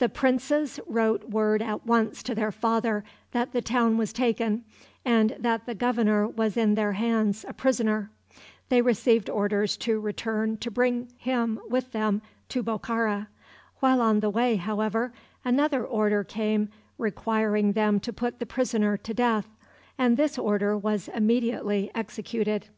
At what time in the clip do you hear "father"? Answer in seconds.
2.52-3.04